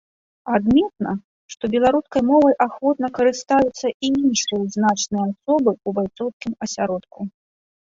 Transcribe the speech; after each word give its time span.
Адметна, 0.57 1.11
што 1.53 1.63
беларускай 1.75 2.21
мовай 2.31 2.55
ахвотна 2.67 3.07
карыстаюцца 3.19 3.87
і 4.05 4.11
іншыя 4.23 4.61
значныя 4.79 5.25
асобы 5.33 5.71
ў 5.77 5.89
байцоўскім 6.01 6.59
асяродку. 6.69 7.31